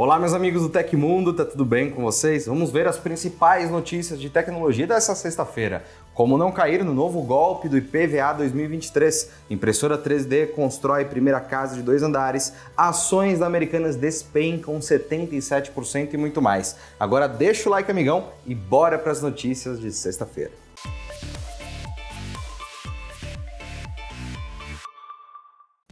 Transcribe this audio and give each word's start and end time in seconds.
Olá, 0.00 0.16
meus 0.16 0.32
amigos 0.32 0.62
do 0.62 0.68
Tecmundo, 0.68 1.32
tá 1.32 1.44
tudo 1.44 1.64
bem 1.64 1.90
com 1.90 2.04
vocês? 2.04 2.46
Vamos 2.46 2.70
ver 2.70 2.86
as 2.86 2.96
principais 2.96 3.68
notícias 3.68 4.20
de 4.20 4.30
tecnologia 4.30 4.86
dessa 4.86 5.12
sexta-feira. 5.12 5.82
Como 6.14 6.38
não 6.38 6.52
cair 6.52 6.84
no 6.84 6.94
novo 6.94 7.20
golpe 7.20 7.68
do 7.68 7.76
IPVA 7.76 8.32
2023, 8.34 9.28
impressora 9.50 9.98
3D 9.98 10.52
constrói 10.52 11.04
primeira 11.04 11.40
casa 11.40 11.74
de 11.74 11.82
dois 11.82 12.04
andares, 12.04 12.52
ações 12.76 13.40
da 13.40 13.46
Americanas 13.46 13.96
despencam 13.96 14.78
77% 14.78 16.14
e 16.14 16.16
muito 16.16 16.40
mais. 16.40 16.76
Agora 17.00 17.26
deixa 17.26 17.68
o 17.68 17.72
like, 17.72 17.90
amigão, 17.90 18.28
e 18.46 18.54
bora 18.54 19.00
para 19.00 19.10
as 19.10 19.20
notícias 19.20 19.80
de 19.80 19.90
sexta-feira. 19.90 20.52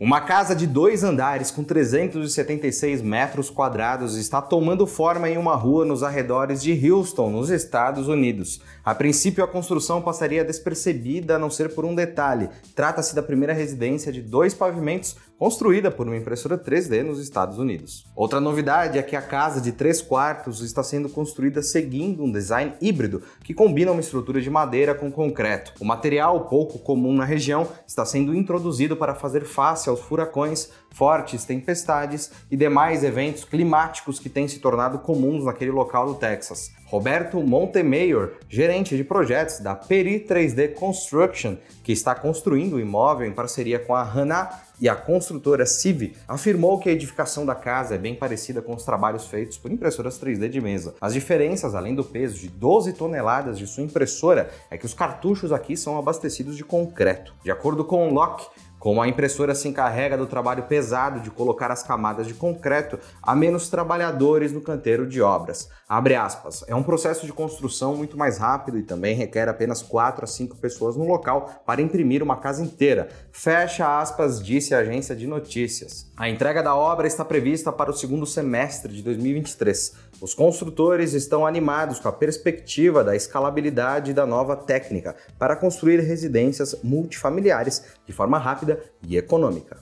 Uma 0.07 0.20
casa 0.20 0.54
de 0.54 0.68
dois 0.68 1.02
andares 1.02 1.50
com 1.50 1.64
376 1.64 3.02
metros 3.02 3.50
quadrados 3.50 4.16
está 4.16 4.41
tomando 4.41 4.86
forma 4.86 5.29
em 5.29 5.36
uma 5.36 5.56
rua 5.56 5.84
nos 5.84 6.05
arredores 6.05 6.62
de 6.62 6.88
Houston, 6.88 7.29
nos 7.29 7.51
Estados 7.51 8.06
Unidos. 8.06 8.60
A 8.86 8.95
princípio, 8.95 9.42
a 9.42 9.48
construção 9.48 10.00
passaria 10.00 10.45
despercebida 10.45 11.34
a 11.34 11.38
não 11.40 11.50
ser 11.50 11.74
por 11.74 11.84
um 11.84 11.92
detalhe: 11.92 12.48
trata-se 12.72 13.16
da 13.16 13.22
primeira 13.22 13.52
residência 13.52 14.12
de 14.12 14.22
dois 14.22 14.54
pavimentos 14.54 15.16
construída 15.36 15.90
por 15.90 16.06
uma 16.06 16.16
impressora 16.16 16.56
3D 16.56 17.02
nos 17.02 17.18
Estados 17.18 17.59
Unidos. 17.59 18.06
Outra 18.14 18.40
novidade 18.40 18.96
é 18.96 19.02
que 19.02 19.16
a 19.16 19.20
casa 19.20 19.60
de 19.60 19.72
três 19.72 20.00
quartos 20.00 20.62
está 20.62 20.84
sendo 20.84 21.09
construída 21.09 21.62
seguindo 21.62 22.22
um 22.22 22.30
design 22.30 22.74
híbrido 22.80 23.22
que 23.42 23.52
combina 23.52 23.90
uma 23.90 24.00
estrutura 24.00 24.40
de 24.40 24.48
madeira 24.48 24.95
com 24.95 25.10
concreto. 25.10 25.73
O 25.80 25.84
material 25.84 26.46
pouco 26.46 26.78
comum 26.78 27.12
na 27.12 27.24
região 27.24 27.66
está 27.87 28.04
sendo 28.04 28.37
introduzido 28.37 28.96
para 28.96 29.16
fazer 29.16 29.45
face 29.45 29.88
aos 29.88 30.00
furacões, 30.00 30.70
fortes 30.92 31.45
tempestades 31.45 32.30
e 32.50 32.56
demais 32.56 33.02
eventos 33.02 33.45
climáticos 33.45 34.20
que 34.20 34.30
têm 34.30 34.46
se 34.46 34.60
tornado 34.60 35.00
comuns 35.00 35.45
naquele 35.45 35.73
local 35.73 36.06
do 36.06 36.14
Texas. 36.14 36.70
Roberto 36.86 37.42
Montemayor, 37.42 38.34
gerente 38.48 38.96
de 38.96 39.02
projetos 39.02 39.59
da 39.59 39.74
Peri 39.74 40.20
3D 40.20 40.74
Construction, 40.74 41.56
que 41.82 41.93
está 41.93 42.15
construindo 42.15 42.74
o 42.74 42.80
imóvel 42.80 43.26
em 43.26 43.32
parceria 43.32 43.78
com 43.78 43.95
a 43.95 44.02
Hana 44.02 44.48
e 44.80 44.88
a 44.88 44.95
construtora 44.95 45.66
Civ, 45.66 46.15
afirmou 46.28 46.78
que 46.78 46.88
a 46.88 46.93
edificação 46.93 47.45
da 47.45 47.54
casa 47.54 47.95
é 47.95 47.98
bem 47.98 48.15
parecida 48.15 48.62
com 48.62 48.74
os 48.74 48.84
trabalhos 48.84 49.26
feitos 49.26 49.59
por 49.59 49.73
impressoras 49.73 50.20
3D 50.20 50.48
de 50.48 50.60
mesa. 50.60 50.95
As 51.01 51.15
diferenças, 51.15 51.74
além 51.74 51.95
do 51.95 52.04
peso 52.04 52.38
de 52.38 52.48
12 52.48 52.93
toneladas 52.93 53.59
de 53.59 53.66
sua 53.66 53.82
impressora, 53.82 54.50
é 54.71 54.78
que 54.78 54.87
os 54.87 54.95
cartuchos 54.95 55.52
aqui 55.52 55.76
são 55.76 55.98
abastecidos 55.98 56.56
de 56.56 56.65
concreto. 56.65 57.34
De 57.43 57.50
acordo 57.50 57.84
com 57.84 58.10
Locke, 58.10 58.46
como 58.87 59.02
a 59.02 59.09
impressora 59.09 59.52
se 59.52 59.66
encarrega 59.66 60.16
do 60.16 60.29
trabalho 60.29 60.62
pesado 60.62 61.18
de 61.18 61.29
colocar 61.29 61.73
as 61.73 61.82
camadas 61.82 62.24
de 62.24 62.34
concreto, 62.34 63.01
há 63.20 63.34
menos 63.34 63.68
trabalhadores 63.68 64.53
no 64.53 64.60
canteiro 64.60 65.09
de 65.09 65.20
obras. 65.20 65.69
Aspas. 65.88 66.65
É 66.69 66.75
um 66.75 66.84
processo 66.84 67.26
de 67.26 67.32
construção 67.32 67.97
muito 67.97 68.16
mais 68.16 68.38
rápido 68.38 68.78
e 68.78 68.84
também 68.84 69.16
requer 69.16 69.48
apenas 69.48 69.82
4 69.82 70.22
a 70.22 70.26
5 70.26 70.56
pessoas 70.59 70.97
no 70.97 71.04
local 71.04 71.62
para 71.66 71.82
imprimir 71.82 72.22
uma 72.22 72.37
casa 72.37 72.62
inteira. 72.62 73.09
Fecha 73.32 74.00
aspas, 74.00 74.41
disse 74.41 74.72
a 74.72 74.78
agência 74.78 75.16
de 75.16 75.26
notícias. 75.26 76.09
A 76.16 76.28
entrega 76.28 76.62
da 76.62 76.75
obra 76.75 77.09
está 77.09 77.25
prevista 77.25 77.72
para 77.72 77.91
o 77.91 77.94
segundo 77.94 78.25
semestre 78.25 78.93
de 78.93 79.03
2023. 79.03 79.94
Os 80.21 80.32
construtores 80.32 81.12
estão 81.12 81.47
animados 81.47 82.00
com 82.00 82.09
a 82.09 82.12
perspectiva 82.12 83.04
da 83.04 83.15
escalabilidade 83.15 84.15
da 84.15 84.25
nova 84.25 84.56
técnica 84.56 85.15
para 85.38 85.54
construir 85.54 86.00
residências 86.00 86.75
multifamiliares 86.82 87.84
de 88.06 88.12
forma 88.12 88.38
rápida 88.38 88.82
e 89.03 89.16
econômica. 89.16 89.78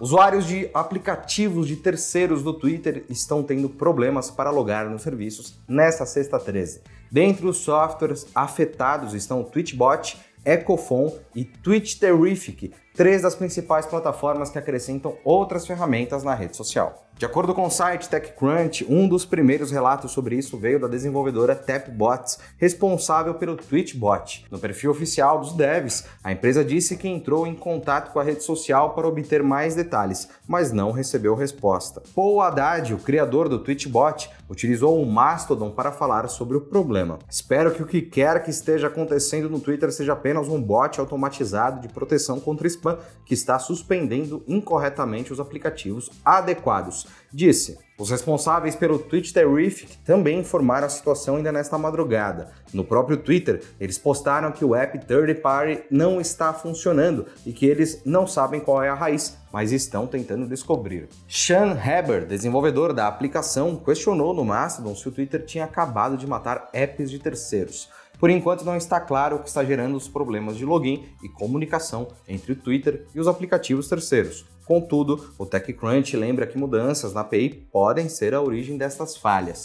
Usuários 0.00 0.46
de 0.46 0.68
aplicativos 0.74 1.68
de 1.68 1.76
terceiros 1.76 2.42
do 2.42 2.52
Twitter 2.52 3.04
estão 3.08 3.42
tendo 3.42 3.68
problemas 3.68 4.30
para 4.30 4.50
logar 4.50 4.90
nos 4.90 5.02
serviços 5.02 5.60
nesta 5.68 6.04
sexta 6.04 6.38
13. 6.38 6.82
Dentre 7.10 7.46
os 7.46 7.58
softwares 7.58 8.26
afetados 8.34 9.14
estão 9.14 9.42
o 9.42 9.44
Twitchbot, 9.44 10.18
Ecofon 10.44 11.16
e 11.34 11.44
Twitch 11.44 11.98
Terrific, 11.98 12.72
três 12.94 13.22
das 13.22 13.34
principais 13.34 13.86
plataformas 13.86 14.50
que 14.50 14.58
acrescentam 14.58 15.16
outras 15.24 15.66
ferramentas 15.66 16.22
na 16.22 16.32
rede 16.32 16.56
social. 16.56 17.04
De 17.16 17.24
acordo 17.24 17.54
com 17.54 17.64
o 17.64 17.70
site 17.70 18.08
TechCrunch, 18.08 18.84
um 18.88 19.06
dos 19.06 19.24
primeiros 19.24 19.70
relatos 19.70 20.10
sobre 20.10 20.34
isso 20.34 20.58
veio 20.58 20.80
da 20.80 20.88
desenvolvedora 20.88 21.54
Tapbots, 21.54 22.40
responsável 22.58 23.34
pelo 23.34 23.56
Twitchbot. 23.56 24.44
No 24.50 24.58
perfil 24.58 24.90
oficial 24.90 25.38
dos 25.38 25.52
devs, 25.52 26.06
a 26.24 26.32
empresa 26.32 26.64
disse 26.64 26.96
que 26.96 27.08
entrou 27.08 27.46
em 27.46 27.54
contato 27.54 28.12
com 28.12 28.18
a 28.18 28.24
rede 28.24 28.42
social 28.42 28.94
para 28.94 29.06
obter 29.06 29.44
mais 29.44 29.76
detalhes, 29.76 30.28
mas 30.46 30.72
não 30.72 30.90
recebeu 30.90 31.36
resposta. 31.36 32.02
Paul 32.16 32.42
Haddad, 32.42 32.92
o 32.92 32.98
criador 32.98 33.48
do 33.48 33.60
Twitchbot, 33.60 34.28
utilizou 34.50 35.00
o 35.00 35.06
Mastodon 35.06 35.70
para 35.70 35.92
falar 35.92 36.26
sobre 36.26 36.56
o 36.56 36.62
problema. 36.62 37.20
Espero 37.30 37.72
que 37.72 37.82
o 37.82 37.86
que 37.86 38.02
quer 38.02 38.42
que 38.42 38.50
esteja 38.50 38.88
acontecendo 38.88 39.48
no 39.48 39.60
Twitter 39.60 39.92
seja 39.92 40.14
apenas 40.14 40.48
um 40.48 40.60
bot 40.60 40.98
automatizado 40.98 41.80
de 41.80 41.88
proteção 41.88 42.40
contra 42.40 42.66
spam 42.66 42.83
que 43.24 43.34
está 43.34 43.58
suspendendo 43.58 44.44
incorretamente 44.46 45.32
os 45.32 45.40
aplicativos 45.40 46.10
adequados 46.24 47.06
disse: 47.34 47.76
os 47.98 48.10
responsáveis 48.10 48.76
pelo 48.76 48.98
Twitch 48.98 49.32
Terrific 49.32 49.98
também 49.98 50.38
informaram 50.38 50.86
a 50.86 50.90
situação 50.90 51.36
ainda 51.36 51.50
nesta 51.50 51.76
madrugada. 51.76 52.50
No 52.72 52.84
próprio 52.84 53.16
Twitter, 53.16 53.62
eles 53.80 53.98
postaram 53.98 54.52
que 54.52 54.64
o 54.64 54.74
app 54.74 54.98
Third 54.98 55.34
Party 55.36 55.84
não 55.90 56.20
está 56.20 56.52
funcionando 56.52 57.26
e 57.44 57.52
que 57.52 57.66
eles 57.66 58.02
não 58.04 58.26
sabem 58.26 58.60
qual 58.60 58.82
é 58.82 58.88
a 58.88 58.94
raiz, 58.94 59.36
mas 59.52 59.72
estão 59.72 60.06
tentando 60.06 60.48
descobrir. 60.48 61.08
Sean 61.28 61.76
Heber, 61.78 62.26
desenvolvedor 62.26 62.92
da 62.92 63.06
aplicação, 63.06 63.76
questionou 63.76 64.34
no 64.34 64.44
Mastodon 64.44 64.94
se 64.94 65.08
o 65.08 65.12
Twitter 65.12 65.44
tinha 65.44 65.64
acabado 65.64 66.16
de 66.16 66.26
matar 66.26 66.68
apps 66.72 67.10
de 67.10 67.18
terceiros. 67.18 67.88
Por 68.18 68.30
enquanto, 68.30 68.64
não 68.64 68.76
está 68.76 69.00
claro 69.00 69.36
o 69.36 69.38
que 69.40 69.48
está 69.48 69.64
gerando 69.64 69.96
os 69.96 70.08
problemas 70.08 70.56
de 70.56 70.64
login 70.64 71.04
e 71.22 71.28
comunicação 71.28 72.08
entre 72.28 72.52
o 72.52 72.56
Twitter 72.56 73.06
e 73.14 73.20
os 73.20 73.28
aplicativos 73.28 73.88
terceiros. 73.88 74.46
Contudo, 74.64 75.32
o 75.36 75.44
TechCrunch 75.44 76.16
lembra 76.16 76.46
que 76.46 76.56
mudanças 76.56 77.12
na 77.12 77.20
API 77.20 77.66
podem 77.70 78.08
ser 78.08 78.34
a 78.34 78.40
origem 78.40 78.78
destas 78.78 79.16
falhas. 79.16 79.62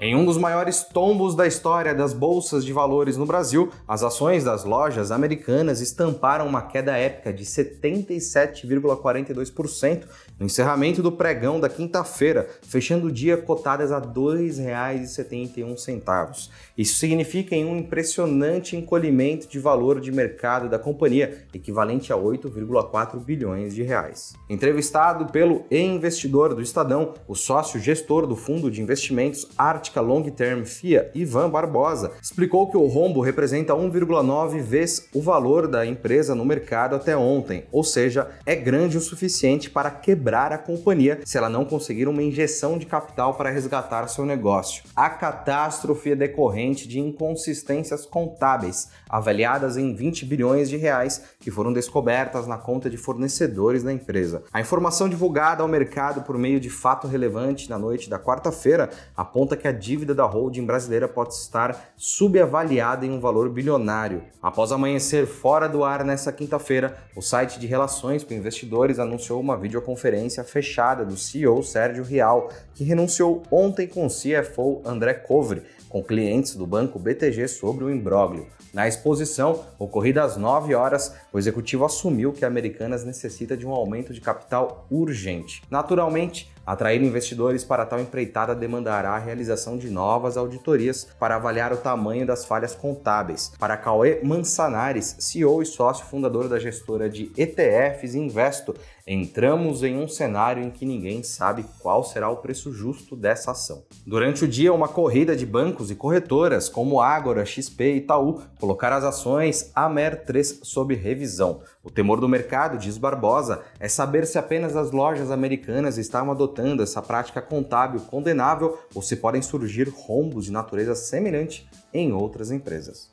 Em 0.00 0.14
um 0.14 0.24
dos 0.24 0.38
maiores 0.38 0.84
tombos 0.84 1.34
da 1.34 1.44
história 1.44 1.92
das 1.92 2.12
bolsas 2.12 2.64
de 2.64 2.72
valores 2.72 3.16
no 3.16 3.26
Brasil, 3.26 3.68
as 3.86 4.04
ações 4.04 4.44
das 4.44 4.62
lojas 4.62 5.10
americanas 5.10 5.80
estamparam 5.80 6.46
uma 6.46 6.62
queda 6.62 6.96
épica 6.96 7.32
de 7.32 7.44
77,42% 7.44 10.04
no 10.38 10.46
encerramento 10.46 11.02
do 11.02 11.10
pregão 11.10 11.58
da 11.58 11.68
quinta-feira, 11.68 12.48
fechando 12.62 13.08
o 13.08 13.12
dia 13.12 13.36
cotadas 13.36 13.90
a 13.90 13.98
R$ 13.98 14.06
2,71. 14.06 16.48
Isso 16.76 16.96
significa 16.96 17.56
um 17.56 17.76
impressionante 17.76 18.76
encolhimento 18.76 19.48
de 19.48 19.58
valor 19.58 20.00
de 20.00 20.12
mercado 20.12 20.68
da 20.68 20.78
companhia, 20.78 21.44
equivalente 21.52 22.12
a 22.12 22.16
8,4 22.16 23.18
bilhões 23.18 23.74
de 23.74 23.82
reais. 23.82 24.34
Entrevistado 24.48 25.26
pelo 25.32 25.64
e-investidor 25.68 26.54
do 26.54 26.62
Estadão, 26.62 27.14
o 27.26 27.34
sócio 27.34 27.80
gestor 27.80 28.28
do 28.28 28.36
fundo 28.36 28.70
de 28.70 28.80
investimentos 28.80 29.48
Art 29.58 29.87
prática 29.88 30.00
long 30.00 30.22
term 30.22 30.64
FIA, 30.64 31.10
Ivan 31.14 31.50
Barbosa, 31.50 32.12
explicou 32.22 32.70
que 32.70 32.76
o 32.76 32.86
rombo 32.86 33.20
representa 33.20 33.72
1,9 33.72 34.60
vezes 34.60 35.08
o 35.14 35.20
valor 35.20 35.66
da 35.66 35.86
empresa 35.86 36.34
no 36.34 36.44
mercado 36.44 36.94
até 36.94 37.16
ontem, 37.16 37.64
ou 37.72 37.82
seja, 37.82 38.28
é 38.44 38.54
grande 38.54 38.96
o 38.96 39.00
suficiente 39.00 39.70
para 39.70 39.90
quebrar 39.90 40.52
a 40.52 40.58
companhia 40.58 41.20
se 41.24 41.38
ela 41.38 41.48
não 41.48 41.64
conseguir 41.64 42.08
uma 42.08 42.22
injeção 42.22 42.78
de 42.78 42.86
capital 42.86 43.34
para 43.34 43.50
resgatar 43.50 44.06
seu 44.08 44.24
negócio. 44.24 44.84
A 44.94 45.08
catástrofe 45.08 46.12
é 46.12 46.16
decorrente 46.16 46.86
de 46.86 47.00
inconsistências 47.00 48.04
contábeis, 48.04 48.88
avaliadas 49.08 49.76
em 49.76 49.94
20 49.94 50.24
bilhões 50.24 50.68
de 50.68 50.76
reais, 50.76 51.22
que 51.40 51.50
foram 51.50 51.72
descobertas 51.72 52.46
na 52.46 52.58
conta 52.58 52.90
de 52.90 52.96
fornecedores 52.96 53.82
da 53.82 53.92
empresa. 53.92 54.42
A 54.52 54.60
informação 54.60 55.08
divulgada 55.08 55.62
ao 55.62 55.68
mercado 55.68 56.22
por 56.22 56.36
meio 56.36 56.60
de 56.60 56.70
fato 56.70 57.06
relevante 57.06 57.70
na 57.70 57.78
noite 57.78 58.10
da 58.10 58.18
quarta-feira 58.18 58.90
aponta 59.16 59.56
que 59.56 59.68
a 59.68 59.72
dívida 59.78 60.14
da 60.14 60.24
holding 60.24 60.66
brasileira 60.66 61.06
pode 61.06 61.32
estar 61.34 61.92
subavaliada 61.96 63.06
em 63.06 63.10
um 63.10 63.20
valor 63.20 63.48
bilionário. 63.48 64.24
Após 64.42 64.72
amanhecer 64.72 65.26
fora 65.26 65.68
do 65.68 65.84
ar 65.84 66.04
nesta 66.04 66.32
quinta-feira, 66.32 66.98
o 67.16 67.22
site 67.22 67.58
de 67.58 67.66
relações 67.66 68.24
com 68.24 68.34
investidores 68.34 68.98
anunciou 68.98 69.40
uma 69.40 69.56
videoconferência 69.56 70.42
fechada 70.44 71.04
do 71.04 71.16
CEO 71.16 71.62
Sérgio 71.62 72.04
Rial, 72.04 72.50
que 72.74 72.84
renunciou 72.84 73.42
ontem 73.50 73.86
com 73.86 74.04
o 74.04 74.10
CFO 74.10 74.82
André 74.84 75.14
Covre, 75.14 75.62
com 75.88 76.02
clientes 76.02 76.54
do 76.54 76.66
banco 76.66 76.98
BTG 76.98 77.48
sobre 77.48 77.84
o 77.84 77.90
imbróglio. 77.90 78.46
Na 78.72 78.86
exposição, 78.86 79.64
ocorrida 79.78 80.22
às 80.22 80.36
9 80.36 80.74
horas, 80.74 81.14
o 81.32 81.38
executivo 81.38 81.86
assumiu 81.86 82.32
que 82.32 82.44
a 82.44 82.48
Americanas 82.48 83.02
necessita 83.02 83.56
de 83.56 83.66
um 83.66 83.72
aumento 83.72 84.12
de 84.12 84.20
capital 84.20 84.86
urgente. 84.90 85.62
Naturalmente, 85.70 86.50
Atrair 86.68 87.02
investidores 87.02 87.64
para 87.64 87.86
tal 87.86 87.98
empreitada 87.98 88.54
demandará 88.54 89.12
a 89.12 89.18
realização 89.18 89.78
de 89.78 89.88
novas 89.88 90.36
auditorias 90.36 91.08
para 91.18 91.36
avaliar 91.36 91.72
o 91.72 91.78
tamanho 91.78 92.26
das 92.26 92.44
falhas 92.44 92.74
contábeis. 92.74 93.50
Para 93.58 93.74
Cauê 93.74 94.20
Mansanares, 94.22 95.16
CEO 95.18 95.62
e 95.62 95.64
sócio 95.64 96.04
fundador 96.04 96.46
da 96.46 96.58
gestora 96.58 97.08
de 97.08 97.32
ETFs 97.38 98.14
Investo, 98.14 98.74
entramos 99.10 99.82
em 99.82 99.96
um 99.96 100.06
cenário 100.06 100.62
em 100.62 100.70
que 100.70 100.84
ninguém 100.84 101.22
sabe 101.22 101.64
qual 101.78 102.04
será 102.04 102.28
o 102.28 102.36
preço 102.36 102.70
justo 102.70 103.16
dessa 103.16 103.52
ação. 103.52 103.82
Durante 104.06 104.44
o 104.44 104.48
dia, 104.48 104.70
uma 104.70 104.86
corrida 104.86 105.34
de 105.34 105.46
bancos 105.46 105.90
e 105.90 105.94
corretoras 105.94 106.68
como 106.68 107.00
Ágora, 107.00 107.46
XP 107.46 107.94
e 107.94 107.96
Itaú 107.96 108.42
colocaram 108.60 108.98
as 108.98 109.04
ações 109.04 109.72
AMER3 109.74 110.58
sob 110.62 110.94
revisão. 110.94 111.62
O 111.82 111.90
temor 111.90 112.20
do 112.20 112.28
mercado, 112.28 112.76
diz 112.76 112.98
Barbosa, 112.98 113.62
é 113.80 113.88
saber 113.88 114.26
se 114.26 114.38
apenas 114.38 114.76
as 114.76 114.90
lojas 114.90 115.30
americanas 115.30 115.96
estão 115.96 116.30
adotando 116.30 116.82
essa 116.82 117.00
prática 117.00 117.40
contábil 117.40 118.00
condenável 118.00 118.78
ou 118.94 119.00
se 119.00 119.16
podem 119.16 119.40
surgir 119.40 119.88
rombos 119.88 120.44
de 120.44 120.52
natureza 120.52 120.94
semelhante 120.94 121.66
em 121.94 122.12
outras 122.12 122.50
empresas. 122.50 123.08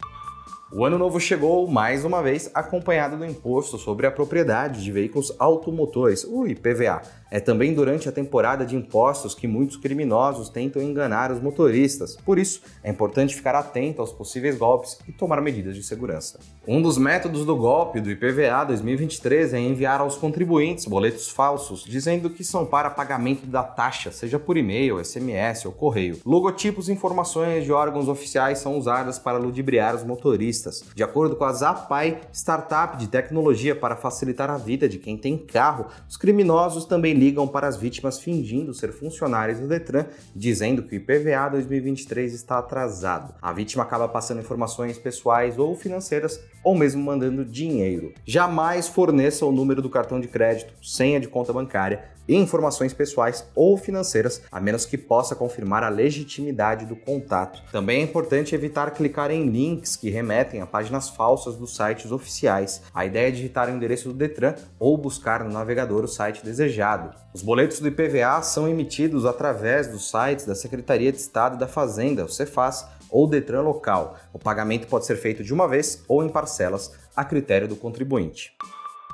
O 0.71 0.83
ano 0.83 0.97
novo 0.97 1.19
chegou 1.19 1.67
mais 1.67 2.03
uma 2.03 2.23
vez 2.23 2.49
acompanhado 2.51 3.15
do 3.15 3.23
imposto 3.23 3.77
sobre 3.77 4.07
a 4.07 4.11
propriedade 4.11 4.83
de 4.83 4.91
veículos 4.91 5.31
automotores, 5.37 6.23
o 6.23 6.47
IPVA. 6.47 7.03
É 7.29 7.39
também 7.39 7.73
durante 7.73 8.09
a 8.09 8.11
temporada 8.11 8.65
de 8.65 8.75
impostos 8.75 9.35
que 9.35 9.47
muitos 9.47 9.77
criminosos 9.77 10.49
tentam 10.49 10.81
enganar 10.81 11.31
os 11.31 11.39
motoristas. 11.39 12.15
Por 12.15 12.39
isso, 12.39 12.61
é 12.83 12.89
importante 12.89 13.35
ficar 13.35 13.53
atento 13.53 14.01
aos 14.01 14.11
possíveis 14.11 14.57
golpes 14.57 14.97
e 15.07 15.11
tomar 15.11 15.39
medidas 15.39 15.75
de 15.75 15.83
segurança. 15.83 16.39
Um 16.67 16.81
dos 16.81 16.97
métodos 16.97 17.45
do 17.45 17.55
golpe 17.55 18.01
do 18.01 18.09
IPVA 18.09 18.63
2023 18.65 19.53
é 19.53 19.59
enviar 19.59 20.01
aos 20.01 20.17
contribuintes 20.17 20.85
boletos 20.85 21.29
falsos, 21.29 21.83
dizendo 21.83 22.29
que 22.29 22.43
são 22.43 22.65
para 22.65 22.89
pagamento 22.89 23.45
da 23.45 23.63
taxa, 23.63 24.11
seja 24.11 24.39
por 24.39 24.57
e-mail, 24.57 25.03
SMS 25.03 25.65
ou 25.65 25.71
correio. 25.71 26.19
Logotipos 26.25 26.89
e 26.89 26.93
informações 26.93 27.65
de 27.65 27.71
órgãos 27.71 28.07
oficiais 28.07 28.59
são 28.59 28.77
usadas 28.77 29.19
para 29.19 29.37
ludibriar 29.37 29.95
os 29.95 30.03
motoristas 30.03 30.54
de 30.93 31.03
acordo 31.03 31.35
com 31.35 31.43
a 31.43 31.53
Zapai, 31.53 32.21
startup 32.33 32.97
de 32.97 33.07
tecnologia 33.07 33.75
para 33.75 33.95
facilitar 33.95 34.49
a 34.49 34.57
vida 34.57 34.87
de 34.87 34.97
quem 34.97 35.17
tem 35.17 35.37
carro, 35.37 35.87
os 36.09 36.17
criminosos 36.17 36.85
também 36.85 37.13
ligam 37.13 37.47
para 37.47 37.67
as 37.67 37.77
vítimas 37.77 38.19
fingindo 38.19 38.73
ser 38.73 38.91
funcionários 38.91 39.59
do 39.59 39.67
Detran, 39.67 40.05
dizendo 40.35 40.83
que 40.83 40.95
o 40.95 40.97
IPVA 40.97 41.49
2023 41.49 42.33
está 42.33 42.57
atrasado. 42.57 43.33
A 43.41 43.51
vítima 43.53 43.83
acaba 43.83 44.07
passando 44.07 44.41
informações 44.41 44.97
pessoais 44.97 45.57
ou 45.57 45.75
financeiras 45.75 46.39
ou 46.63 46.75
mesmo 46.75 47.03
mandando 47.03 47.45
dinheiro. 47.45 48.13
Jamais 48.25 48.87
forneça 48.87 49.45
o 49.45 49.51
número 49.51 49.81
do 49.81 49.89
cartão 49.89 50.19
de 50.19 50.27
crédito, 50.27 50.73
senha 50.81 51.19
de 51.19 51.27
conta 51.27 51.53
bancária 51.53 52.15
e 52.27 52.35
informações 52.35 52.93
pessoais 52.93 53.45
ou 53.55 53.77
financeiras, 53.77 54.41
a 54.51 54.59
menos 54.59 54.85
que 54.85 54.97
possa 54.97 55.35
confirmar 55.35 55.83
a 55.83 55.89
legitimidade 55.89 56.85
do 56.85 56.95
contato. 56.95 57.61
Também 57.71 58.01
é 58.01 58.03
importante 58.03 58.55
evitar 58.55 58.91
clicar 58.91 59.31
em 59.31 59.49
links 59.49 59.95
que 59.95 60.09
remetem 60.09 60.61
a 60.61 60.65
páginas 60.65 61.09
falsas 61.09 61.55
dos 61.55 61.75
sites 61.75 62.11
oficiais. 62.11 62.81
A 62.93 63.05
ideia 63.05 63.27
é 63.27 63.31
digitar 63.31 63.69
o 63.69 63.71
endereço 63.71 64.09
do 64.09 64.15
Detran 64.15 64.55
ou 64.79 64.97
buscar 64.97 65.43
no 65.43 65.51
navegador 65.51 66.03
o 66.03 66.07
site 66.07 66.43
desejado. 66.43 67.13
Os 67.33 67.41
boletos 67.41 67.79
do 67.79 67.87
IPVA 67.87 68.41
são 68.41 68.67
emitidos 68.67 69.25
através 69.25 69.87
dos 69.87 70.09
sites 70.09 70.45
da 70.45 70.55
Secretaria 70.55 71.11
de 71.11 71.17
Estado 71.17 71.57
da 71.57 71.67
Fazenda, 71.67 72.25
o 72.25 72.29
Cefaz, 72.29 72.85
ou 73.09 73.27
Detran 73.27 73.61
local. 73.61 74.17
O 74.33 74.39
pagamento 74.39 74.87
pode 74.87 75.05
ser 75.05 75.15
feito 75.15 75.43
de 75.43 75.53
uma 75.53 75.67
vez 75.67 76.03
ou 76.07 76.23
em 76.23 76.29
parcelas, 76.29 76.91
a 77.15 77.23
critério 77.23 77.67
do 77.67 77.75
contribuinte. 77.75 78.55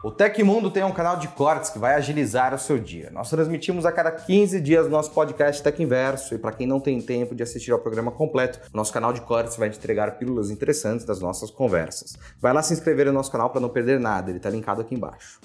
O 0.03 0.09
Tecmundo 0.09 0.71
tem 0.71 0.83
um 0.83 0.91
canal 0.91 1.15
de 1.17 1.27
cortes 1.27 1.69
que 1.69 1.77
vai 1.77 1.93
agilizar 1.93 2.55
o 2.55 2.57
seu 2.57 2.79
dia. 2.79 3.11
Nós 3.11 3.29
transmitimos 3.29 3.85
a 3.85 3.91
cada 3.91 4.11
15 4.11 4.59
dias 4.59 4.89
nosso 4.89 5.11
podcast 5.11 5.61
Tech 5.61 5.79
Inverso 5.79 6.33
e 6.33 6.39
para 6.39 6.53
quem 6.53 6.65
não 6.65 6.79
tem 6.79 6.99
tempo 6.99 7.35
de 7.35 7.43
assistir 7.43 7.71
ao 7.71 7.77
programa 7.77 8.11
completo, 8.11 8.59
nosso 8.73 8.91
canal 8.91 9.13
de 9.13 9.21
cortes 9.21 9.57
vai 9.57 9.67
entregar 9.67 10.17
pílulas 10.17 10.49
interessantes 10.49 11.05
das 11.05 11.19
nossas 11.19 11.51
conversas. 11.51 12.17
Vai 12.41 12.51
lá 12.51 12.63
se 12.63 12.73
inscrever 12.73 13.05
no 13.05 13.13
nosso 13.13 13.31
canal 13.31 13.51
para 13.51 13.61
não 13.61 13.69
perder 13.69 13.99
nada, 13.99 14.31
ele 14.31 14.37
está 14.37 14.49
linkado 14.49 14.81
aqui 14.81 14.95
embaixo. 14.95 15.39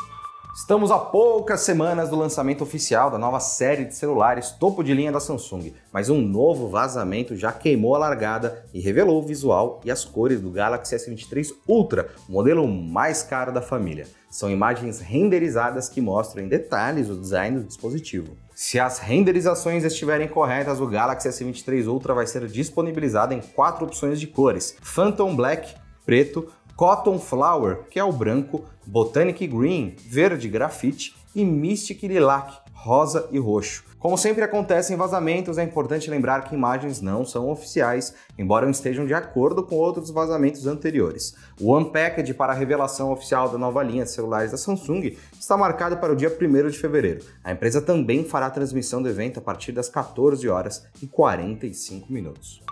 Estamos 0.56 0.90
a 0.90 0.98
poucas 0.98 1.60
semanas 1.60 2.08
do 2.08 2.16
lançamento 2.16 2.64
oficial 2.64 3.10
da 3.10 3.18
nova 3.18 3.38
série 3.40 3.84
de 3.84 3.94
celulares 3.94 4.52
topo 4.52 4.82
de 4.82 4.94
linha 4.94 5.12
da 5.12 5.20
Samsung, 5.20 5.74
mas 5.92 6.08
um 6.08 6.22
novo 6.22 6.66
vazamento 6.66 7.36
já 7.36 7.52
queimou 7.52 7.94
a 7.94 7.98
largada 7.98 8.64
e 8.72 8.80
revelou 8.80 9.22
o 9.22 9.26
visual 9.26 9.82
e 9.84 9.90
as 9.90 10.02
cores 10.02 10.40
do 10.40 10.50
Galaxy 10.50 10.96
S23 10.96 11.52
Ultra, 11.68 12.08
o 12.26 12.32
modelo 12.32 12.66
mais 12.66 13.22
caro 13.22 13.52
da 13.52 13.60
família. 13.60 14.06
São 14.36 14.50
imagens 14.50 15.00
renderizadas 15.00 15.88
que 15.88 15.98
mostram 15.98 16.44
em 16.44 16.46
detalhes 16.46 17.08
o 17.08 17.18
design 17.18 17.58
do 17.58 17.66
dispositivo. 17.66 18.36
Se 18.54 18.78
as 18.78 18.98
renderizações 18.98 19.82
estiverem 19.82 20.28
corretas, 20.28 20.78
o 20.78 20.86
Galaxy 20.86 21.26
S23 21.26 21.86
Ultra 21.86 22.12
vai 22.12 22.26
ser 22.26 22.46
disponibilizado 22.46 23.32
em 23.32 23.40
quatro 23.40 23.86
opções 23.86 24.20
de 24.20 24.26
cores: 24.26 24.76
Phantom 24.82 25.34
Black, 25.34 25.74
preto, 26.04 26.52
Cotton 26.76 27.18
Flower, 27.18 27.84
que 27.88 27.98
é 27.98 28.04
o 28.04 28.12
branco, 28.12 28.66
Botanic 28.86 29.46
Green, 29.46 29.96
verde 30.06 30.50
grafite 30.50 31.16
e 31.34 31.42
Mystic 31.42 32.02
Lilac, 32.02 32.58
rosa 32.76 33.28
e 33.32 33.38
roxo. 33.38 33.84
Como 33.98 34.16
sempre 34.16 34.44
acontece 34.44 34.92
em 34.92 34.96
vazamentos, 34.96 35.58
é 35.58 35.64
importante 35.64 36.08
lembrar 36.10 36.44
que 36.44 36.54
imagens 36.54 37.00
não 37.00 37.24
são 37.24 37.50
oficiais, 37.50 38.14
embora 38.38 38.70
estejam 38.70 39.06
de 39.06 39.14
acordo 39.14 39.64
com 39.64 39.74
outros 39.74 40.10
vazamentos 40.10 40.66
anteriores. 40.66 41.34
O 41.60 41.76
Unpacked 41.76 42.32
para 42.34 42.52
a 42.52 42.56
revelação 42.56 43.10
oficial 43.10 43.48
da 43.48 43.58
nova 43.58 43.82
linha 43.82 44.04
de 44.04 44.10
celulares 44.10 44.52
da 44.52 44.56
Samsung 44.56 45.16
está 45.36 45.56
marcado 45.56 45.96
para 45.96 46.12
o 46.12 46.16
dia 46.16 46.28
1 46.30 46.68
de 46.70 46.78
fevereiro. 46.78 47.24
A 47.42 47.50
empresa 47.50 47.80
também 47.80 48.24
fará 48.24 48.46
a 48.46 48.50
transmissão 48.50 49.02
do 49.02 49.08
evento 49.08 49.38
a 49.38 49.42
partir 49.42 49.72
das 49.72 49.88
14 49.88 50.46
horas 50.48 50.86
e 51.02 51.06
45 51.06 52.12
minutos. 52.12 52.62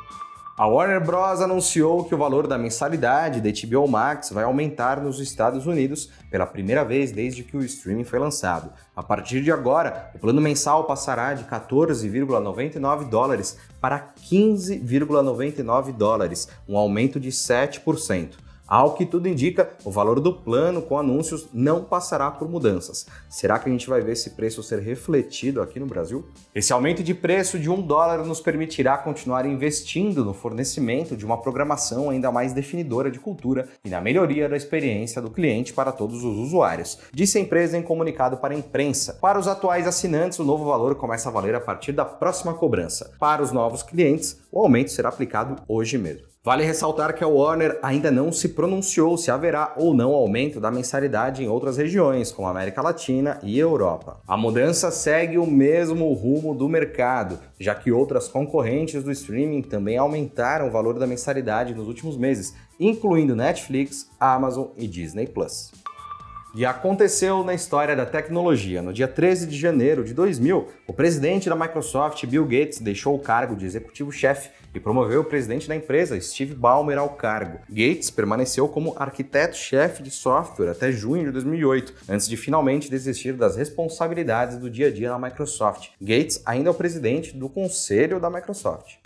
A 0.56 0.68
Warner 0.68 1.04
Bros. 1.04 1.40
anunciou 1.40 2.04
que 2.04 2.14
o 2.14 2.18
valor 2.18 2.46
da 2.46 2.56
mensalidade 2.56 3.40
da 3.40 3.50
HBO 3.50 3.88
Max 3.88 4.30
vai 4.30 4.44
aumentar 4.44 5.00
nos 5.00 5.18
Estados 5.18 5.66
Unidos 5.66 6.08
pela 6.30 6.46
primeira 6.46 6.84
vez 6.84 7.10
desde 7.10 7.42
que 7.42 7.56
o 7.56 7.64
streaming 7.64 8.04
foi 8.04 8.20
lançado. 8.20 8.70
A 8.94 9.02
partir 9.02 9.42
de 9.42 9.50
agora, 9.50 10.12
o 10.14 10.18
plano 10.20 10.40
mensal 10.40 10.84
passará 10.84 11.34
de 11.34 11.42
14,99 11.42 13.08
dólares 13.08 13.58
para 13.80 14.14
15,99 14.30 15.92
dólares, 15.92 16.48
um 16.68 16.78
aumento 16.78 17.18
de 17.18 17.30
7%. 17.30 18.43
Ao 18.74 18.94
que 18.94 19.06
tudo 19.06 19.28
indica, 19.28 19.70
o 19.84 19.90
valor 19.92 20.18
do 20.18 20.32
plano 20.32 20.82
com 20.82 20.98
anúncios 20.98 21.46
não 21.54 21.84
passará 21.84 22.28
por 22.28 22.48
mudanças. 22.48 23.06
Será 23.28 23.56
que 23.56 23.68
a 23.68 23.72
gente 23.72 23.88
vai 23.88 24.00
ver 24.00 24.14
esse 24.14 24.30
preço 24.30 24.64
ser 24.64 24.80
refletido 24.80 25.62
aqui 25.62 25.78
no 25.78 25.86
Brasil? 25.86 26.26
Esse 26.52 26.72
aumento 26.72 27.00
de 27.00 27.14
preço 27.14 27.56
de 27.56 27.70
um 27.70 27.80
dólar 27.80 28.24
nos 28.24 28.40
permitirá 28.40 28.98
continuar 28.98 29.46
investindo 29.46 30.24
no 30.24 30.34
fornecimento 30.34 31.16
de 31.16 31.24
uma 31.24 31.40
programação 31.40 32.10
ainda 32.10 32.32
mais 32.32 32.52
definidora 32.52 33.12
de 33.12 33.20
cultura 33.20 33.68
e 33.84 33.88
na 33.88 34.00
melhoria 34.00 34.48
da 34.48 34.56
experiência 34.56 35.22
do 35.22 35.30
cliente 35.30 35.72
para 35.72 35.92
todos 35.92 36.24
os 36.24 36.36
usuários, 36.36 36.98
disse 37.12 37.38
a 37.38 37.40
empresa 37.40 37.78
em 37.78 37.82
comunicado 37.82 38.38
para 38.38 38.54
a 38.54 38.58
imprensa. 38.58 39.16
Para 39.20 39.38
os 39.38 39.46
atuais 39.46 39.86
assinantes, 39.86 40.40
o 40.40 40.44
novo 40.44 40.64
valor 40.64 40.96
começa 40.96 41.28
a 41.28 41.32
valer 41.32 41.54
a 41.54 41.60
partir 41.60 41.92
da 41.92 42.04
próxima 42.04 42.54
cobrança. 42.54 43.12
Para 43.20 43.40
os 43.40 43.52
novos 43.52 43.84
clientes, 43.84 44.40
o 44.50 44.58
aumento 44.58 44.90
será 44.90 45.10
aplicado 45.10 45.62
hoje 45.68 45.96
mesmo. 45.96 46.33
Vale 46.44 46.62
ressaltar 46.62 47.14
que 47.14 47.24
a 47.24 47.26
Warner 47.26 47.78
ainda 47.82 48.10
não 48.10 48.30
se 48.30 48.50
pronunciou 48.50 49.16
se 49.16 49.30
haverá 49.30 49.72
ou 49.78 49.94
não 49.94 50.12
aumento 50.12 50.60
da 50.60 50.70
mensalidade 50.70 51.42
em 51.42 51.48
outras 51.48 51.78
regiões, 51.78 52.30
como 52.30 52.46
América 52.46 52.82
Latina 52.82 53.38
e 53.42 53.58
Europa. 53.58 54.20
A 54.28 54.36
mudança 54.36 54.90
segue 54.90 55.38
o 55.38 55.46
mesmo 55.46 56.12
rumo 56.12 56.54
do 56.54 56.68
mercado, 56.68 57.38
já 57.58 57.74
que 57.74 57.90
outras 57.90 58.28
concorrentes 58.28 59.02
do 59.02 59.10
streaming 59.10 59.62
também 59.62 59.96
aumentaram 59.96 60.68
o 60.68 60.70
valor 60.70 60.98
da 60.98 61.06
mensalidade 61.06 61.74
nos 61.74 61.88
últimos 61.88 62.14
meses, 62.14 62.54
incluindo 62.78 63.34
Netflix, 63.34 64.10
Amazon 64.20 64.66
e 64.76 64.86
Disney 64.86 65.26
Plus. 65.26 65.72
E 66.54 66.64
aconteceu 66.64 67.42
na 67.42 67.52
história 67.52 67.96
da 67.96 68.06
tecnologia. 68.06 68.80
No 68.80 68.92
dia 68.92 69.08
13 69.08 69.48
de 69.48 69.58
janeiro 69.58 70.04
de 70.04 70.14
2000, 70.14 70.68
o 70.86 70.92
presidente 70.92 71.48
da 71.48 71.56
Microsoft, 71.56 72.24
Bill 72.26 72.44
Gates, 72.44 72.78
deixou 72.78 73.16
o 73.16 73.18
cargo 73.18 73.56
de 73.56 73.66
executivo-chefe 73.66 74.50
e 74.72 74.78
promoveu 74.78 75.22
o 75.22 75.24
presidente 75.24 75.66
da 75.66 75.74
empresa, 75.74 76.20
Steve 76.20 76.54
Ballmer, 76.54 76.96
ao 76.96 77.08
cargo. 77.08 77.58
Gates 77.68 78.08
permaneceu 78.08 78.68
como 78.68 78.94
arquiteto-chefe 78.96 80.00
de 80.00 80.12
software 80.12 80.70
até 80.70 80.92
junho 80.92 81.24
de 81.24 81.32
2008, 81.32 81.92
antes 82.08 82.28
de 82.28 82.36
finalmente 82.36 82.88
desistir 82.88 83.32
das 83.32 83.56
responsabilidades 83.56 84.56
do 84.56 84.70
dia 84.70 84.86
a 84.86 84.92
dia 84.92 85.10
na 85.10 85.18
Microsoft. 85.18 85.88
Gates 86.00 86.40
ainda 86.46 86.68
é 86.68 86.70
o 86.70 86.74
presidente 86.74 87.36
do 87.36 87.48
conselho 87.48 88.20
da 88.20 88.30
Microsoft. 88.30 89.03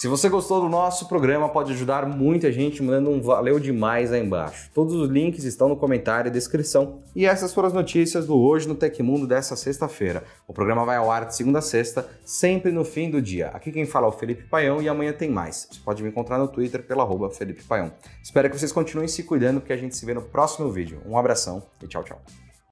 Se 0.00 0.08
você 0.08 0.30
gostou 0.30 0.62
do 0.62 0.68
nosso 0.70 1.06
programa, 1.08 1.50
pode 1.50 1.74
ajudar 1.74 2.06
muita 2.06 2.50
gente 2.50 2.82
mandando 2.82 3.10
um 3.10 3.20
valeu 3.20 3.60
demais 3.60 4.10
aí 4.10 4.24
embaixo. 4.24 4.70
Todos 4.72 4.94
os 4.94 5.10
links 5.10 5.44
estão 5.44 5.68
no 5.68 5.76
comentário 5.76 6.30
e 6.30 6.32
descrição. 6.32 7.02
E 7.14 7.26
essas 7.26 7.52
foram 7.52 7.68
as 7.68 7.74
notícias 7.74 8.24
do 8.24 8.34
Hoje 8.34 8.66
no 8.66 8.74
Tecmundo 8.74 9.26
dessa 9.26 9.54
sexta-feira. 9.56 10.24
O 10.48 10.54
programa 10.54 10.86
vai 10.86 10.96
ao 10.96 11.10
ar 11.10 11.26
de 11.26 11.36
segunda 11.36 11.58
a 11.58 11.60
sexta, 11.60 12.08
sempre 12.24 12.72
no 12.72 12.82
fim 12.82 13.10
do 13.10 13.20
dia. 13.20 13.48
Aqui 13.48 13.70
quem 13.70 13.84
fala 13.84 14.06
é 14.06 14.08
o 14.08 14.12
Felipe 14.12 14.44
Paião 14.44 14.80
e 14.80 14.88
amanhã 14.88 15.12
tem 15.12 15.28
mais. 15.28 15.68
Você 15.70 15.80
pode 15.84 16.02
me 16.02 16.08
encontrar 16.08 16.38
no 16.38 16.48
Twitter 16.48 16.82
pela 16.82 17.02
arroba 17.02 17.28
Felipe 17.28 17.62
Paião. 17.64 17.92
Espero 18.22 18.48
que 18.48 18.58
vocês 18.58 18.72
continuem 18.72 19.06
se 19.06 19.22
cuidando, 19.22 19.60
porque 19.60 19.74
a 19.74 19.76
gente 19.76 19.94
se 19.94 20.06
vê 20.06 20.14
no 20.14 20.22
próximo 20.22 20.70
vídeo. 20.70 21.02
Um 21.04 21.18
abração 21.18 21.62
e 21.82 21.86
tchau, 21.86 22.02
tchau. 22.02 22.49